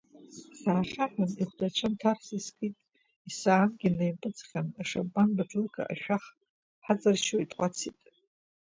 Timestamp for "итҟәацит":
7.43-7.97